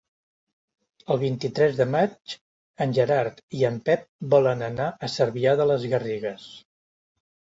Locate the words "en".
2.85-2.95, 3.69-3.77